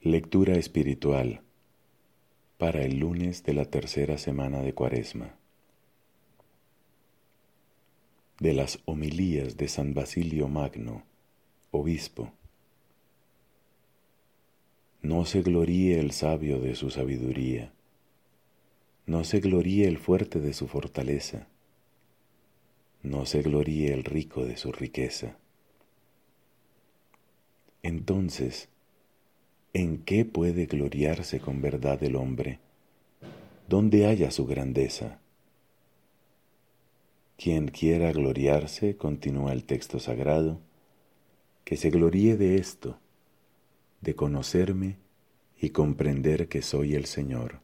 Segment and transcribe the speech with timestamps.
[0.00, 1.40] Lectura espiritual
[2.56, 5.34] para el lunes de la tercera semana de Cuaresma.
[8.38, 11.02] De las homilías de San Basilio Magno,
[11.72, 12.30] obispo.
[15.02, 17.72] No se gloríe el sabio de su sabiduría,
[19.04, 21.48] no se gloríe el fuerte de su fortaleza,
[23.02, 25.38] no se gloríe el rico de su riqueza.
[27.82, 28.68] Entonces,
[29.74, 32.58] ¿En qué puede gloriarse con verdad el hombre?
[33.68, 35.20] ¿Dónde haya su grandeza?
[37.36, 40.58] Quien quiera gloriarse, continúa el texto sagrado,
[41.64, 42.98] que se gloríe de esto,
[44.00, 44.96] de conocerme
[45.60, 47.60] y comprender que soy el Señor.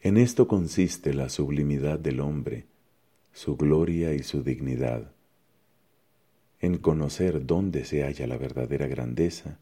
[0.00, 2.66] En esto consiste la sublimidad del hombre,
[3.32, 5.12] su gloria y su dignidad
[6.62, 9.58] en conocer dónde se halla la verdadera grandeza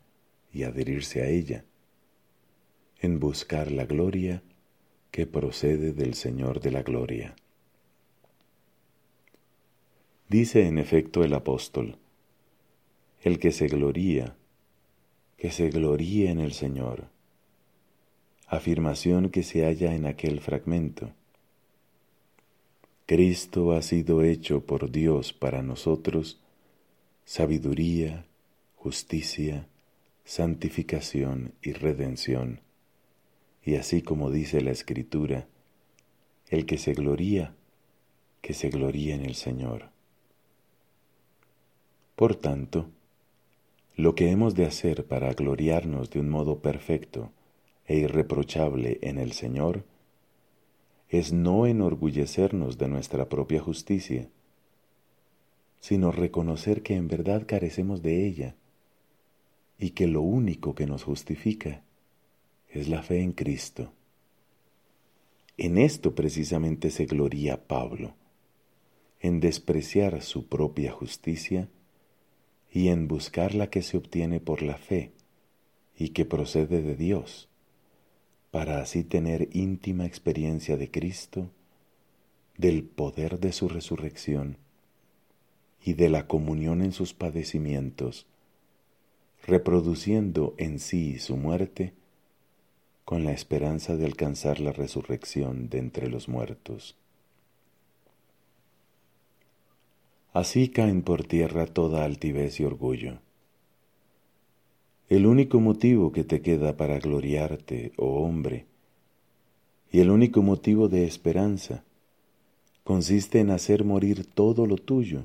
[0.52, 1.64] y adherirse a ella,
[3.00, 4.42] en buscar la gloria
[5.10, 7.34] que procede del Señor de la gloria.
[10.28, 11.96] Dice en efecto el apóstol,
[13.22, 14.36] el que se gloría,
[15.38, 17.08] que se gloríe en el Señor.
[18.46, 21.12] Afirmación que se halla en aquel fragmento.
[23.06, 26.40] Cristo ha sido hecho por Dios para nosotros
[27.24, 28.26] sabiduría,
[28.74, 29.68] justicia,
[30.24, 32.60] santificación y redención.
[33.64, 35.46] Y así como dice la Escritura,
[36.48, 37.54] el que se gloría,
[38.40, 39.90] que se gloría en el Señor.
[42.16, 42.90] Por tanto,
[43.96, 47.32] lo que hemos de hacer para gloriarnos de un modo perfecto
[47.86, 49.84] e irreprochable en el Señor
[51.08, 54.28] es no enorgullecernos de nuestra propia justicia,
[55.80, 58.54] sino reconocer que en verdad carecemos de ella
[59.78, 61.82] y que lo único que nos justifica
[62.68, 63.92] es la fe en Cristo.
[65.56, 68.14] En esto precisamente se gloría Pablo,
[69.20, 71.68] en despreciar su propia justicia
[72.72, 75.12] y en buscar la que se obtiene por la fe
[75.96, 77.48] y que procede de Dios,
[78.50, 81.50] para así tener íntima experiencia de Cristo,
[82.56, 84.56] del poder de su resurrección,
[85.82, 88.26] y de la comunión en sus padecimientos,
[89.46, 91.94] reproduciendo en sí su muerte
[93.04, 96.96] con la esperanza de alcanzar la resurrección de entre los muertos.
[100.32, 103.18] Así caen por tierra toda altivez y orgullo.
[105.08, 108.66] El único motivo que te queda para gloriarte, oh hombre,
[109.90, 111.82] y el único motivo de esperanza,
[112.84, 115.24] consiste en hacer morir todo lo tuyo,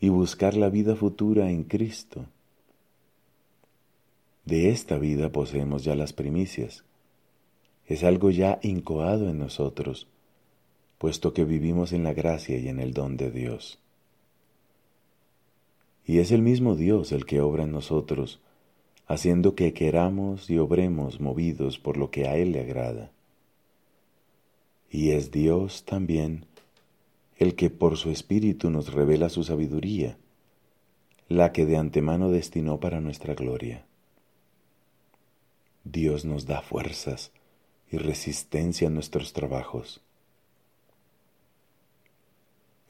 [0.00, 2.24] y buscar la vida futura en Cristo.
[4.46, 6.84] De esta vida poseemos ya las primicias.
[7.86, 10.08] Es algo ya incoado en nosotros,
[10.98, 13.78] puesto que vivimos en la gracia y en el don de Dios.
[16.06, 18.40] Y es el mismo Dios el que obra en nosotros,
[19.06, 23.10] haciendo que queramos y obremos movidos por lo que a Él le agrada.
[24.90, 26.46] Y es Dios también
[27.40, 30.18] el que por su Espíritu nos revela su sabiduría,
[31.26, 33.86] la que de antemano destinó para nuestra gloria.
[35.82, 37.32] Dios nos da fuerzas
[37.90, 40.02] y resistencia en nuestros trabajos.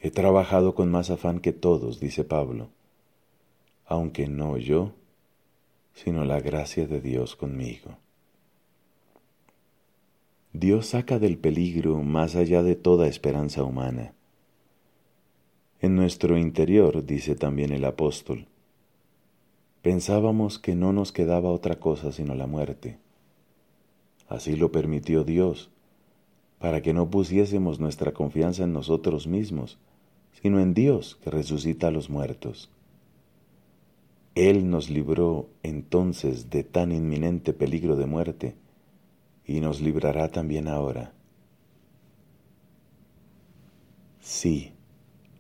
[0.01, 2.71] He trabajado con más afán que todos, dice Pablo,
[3.87, 4.93] aunque no yo,
[5.95, 7.99] sino la gracia de Dios conmigo.
[10.53, 14.13] Dios saca del peligro más allá de toda esperanza humana
[15.81, 18.47] en nuestro interior, dice también el apóstol,
[19.83, 22.99] pensábamos que no nos quedaba otra cosa sino la muerte.
[24.29, 25.71] Así lo permitió Dios,
[26.59, 29.79] para que no pusiésemos nuestra confianza en nosotros mismos,
[30.43, 32.71] sino en Dios que resucita a los muertos.
[34.35, 38.55] Él nos libró entonces de tan inminente peligro de muerte,
[39.47, 41.13] y nos librará también ahora.
[44.21, 44.73] Sí,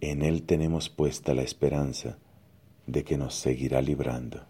[0.01, 2.19] en Él tenemos puesta la esperanza
[2.87, 4.50] de que nos seguirá librando.